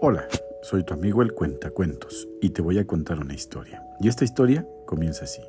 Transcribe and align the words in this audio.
Hola, 0.00 0.26
soy 0.62 0.84
tu 0.84 0.92
amigo 0.94 1.22
el 1.22 1.32
Cuentacuentos 1.32 2.28
y 2.42 2.50
te 2.50 2.60
voy 2.60 2.78
a 2.78 2.86
contar 2.86 3.18
una 3.18 3.34
historia. 3.34 3.82
Y 3.98 4.08
esta 4.08 4.24
historia 4.24 4.66
comienza 4.84 5.24
así. 5.24 5.42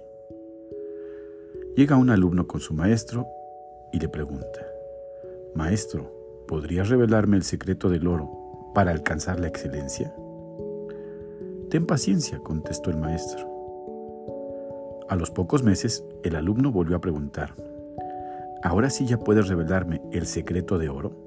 Llega 1.76 1.98
un 1.98 2.10
alumno 2.10 2.48
con 2.48 2.62
su 2.62 2.74
maestro 2.74 3.28
y 3.92 4.00
le 4.00 4.10
pregunta, 4.10 4.66
Maestro, 5.54 6.46
¿podrías 6.48 6.90
revelarme 6.90 7.38
el 7.38 7.44
secreto 7.44 7.90
del 7.90 8.08
oro 8.08 8.72
para 8.74 8.92
alcanzar 8.92 9.40
la 9.40 9.48
excelencia? 9.48 10.14
Ten 11.70 11.86
paciencia, 11.86 12.40
contestó 12.40 12.90
el 12.90 12.98
maestro. 12.98 13.46
A 15.10 15.16
los 15.16 15.30
pocos 15.30 15.64
meses, 15.64 16.04
el 16.24 16.36
alumno 16.36 16.72
volvió 16.72 16.96
a 16.96 17.02
preguntar, 17.02 17.54
¿Ahora 18.64 18.90
sí 18.90 19.06
ya 19.06 19.20
puedes 19.20 19.48
revelarme 19.48 20.02
el 20.12 20.26
secreto 20.26 20.78
de 20.78 20.90
oro? 20.90 21.27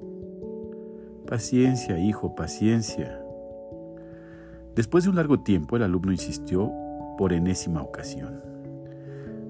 Paciencia, 1.31 1.97
hijo, 1.97 2.35
paciencia. 2.35 3.17
Después 4.75 5.05
de 5.05 5.11
un 5.11 5.15
largo 5.15 5.39
tiempo, 5.39 5.77
el 5.77 5.83
alumno 5.83 6.11
insistió 6.11 6.69
por 7.17 7.31
enésima 7.31 7.81
ocasión. 7.81 8.41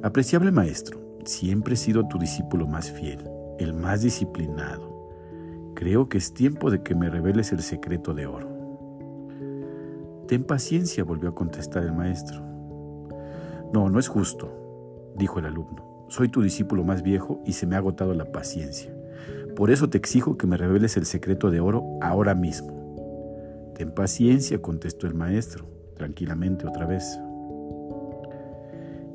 Apreciable 0.03 0.51
maestro, 0.51 0.99
siempre 1.25 1.73
he 1.73 1.77
sido 1.77 2.07
tu 2.07 2.19
discípulo 2.19 2.67
más 2.67 2.91
fiel, 2.91 3.27
el 3.57 3.73
más 3.73 4.03
disciplinado. 4.03 5.71
Creo 5.73 6.07
que 6.07 6.19
es 6.19 6.35
tiempo 6.35 6.69
de 6.69 6.83
que 6.83 6.93
me 6.93 7.09
reveles 7.09 7.51
el 7.51 7.63
secreto 7.63 8.13
de 8.13 8.27
oro. 8.27 8.47
Ten 10.27 10.43
paciencia, 10.43 11.03
volvió 11.03 11.29
a 11.29 11.35
contestar 11.35 11.81
el 11.83 11.93
maestro. 11.93 12.43
No, 13.73 13.89
no 13.89 13.97
es 13.97 14.07
justo, 14.07 15.15
dijo 15.17 15.39
el 15.39 15.47
alumno. 15.47 16.05
Soy 16.09 16.29
tu 16.29 16.43
discípulo 16.43 16.83
más 16.83 17.01
viejo 17.01 17.41
y 17.43 17.53
se 17.53 17.65
me 17.65 17.73
ha 17.73 17.79
agotado 17.79 18.13
la 18.13 18.31
paciencia. 18.31 19.00
Por 19.55 19.71
eso 19.71 19.89
te 19.89 19.97
exijo 19.97 20.37
que 20.37 20.47
me 20.47 20.57
reveles 20.57 20.97
el 20.97 21.05
secreto 21.05 21.51
de 21.51 21.59
oro 21.59 21.83
ahora 22.01 22.35
mismo. 22.35 23.73
Ten 23.75 23.91
paciencia, 23.91 24.61
contestó 24.61 25.07
el 25.07 25.13
maestro, 25.13 25.67
tranquilamente 25.95 26.67
otra 26.67 26.85
vez. 26.85 27.19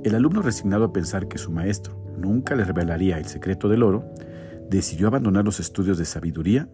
El 0.05 0.15
alumno, 0.15 0.43
resignado 0.43 0.85
a 0.85 0.93
pensar 0.93 1.27
que 1.27 1.39
su 1.39 1.51
maestro 1.51 1.97
nunca 2.17 2.55
le 2.55 2.65
revelaría 2.65 3.19
el 3.19 3.27
secreto 3.27 3.69
del 3.69 3.83
oro, 3.83 4.05
decidió 4.69 5.09
abandonar 5.09 5.45
los 5.45 5.61
estudios 5.61 5.99
de 5.99 6.05
sabiduría 6.05 6.69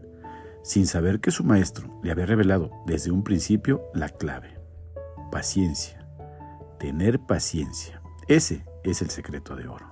sin 0.62 0.86
saber 0.86 1.20
que 1.20 1.30
su 1.30 1.44
maestro 1.44 2.00
le 2.02 2.12
había 2.12 2.26
revelado 2.26 2.70
desde 2.86 3.10
un 3.10 3.24
principio 3.24 3.82
la 3.94 4.08
clave. 4.08 4.60
Paciencia. 5.30 6.06
Tener 6.78 7.20
paciencia. 7.20 8.00
Ese 8.28 8.64
es 8.84 9.02
el 9.02 9.10
secreto 9.10 9.56
de 9.56 9.66
oro. 9.66 9.91